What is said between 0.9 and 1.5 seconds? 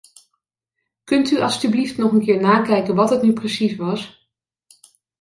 Kunt u